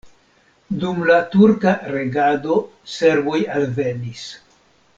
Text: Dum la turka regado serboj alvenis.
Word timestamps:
Dum 0.83 1.01
la 1.09 1.17
turka 1.35 1.73
regado 1.91 2.57
serboj 2.95 3.39
alvenis. 3.59 4.25